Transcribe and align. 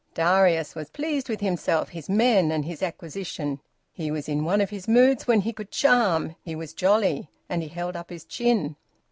Darius 0.15 0.73
was 0.73 0.89
pleased 0.89 1.29
with 1.29 1.41
himself, 1.41 1.89
his 1.89 2.09
men, 2.09 2.49
and 2.51 2.65
his 2.65 2.81
acquisition. 2.81 3.59
He 3.93 4.09
was 4.09 4.27
in 4.27 4.43
one 4.43 4.59
of 4.59 4.71
his 4.71 4.87
moods 4.87 5.27
when 5.27 5.41
he 5.41 5.53
could 5.53 5.69
charm; 5.69 6.35
he 6.41 6.55
was 6.55 6.73
jolly, 6.73 7.29
and 7.47 7.61
he 7.61 7.67
held 7.69 7.95
up 7.95 8.09
his 8.09 8.25
chin. 8.25 8.77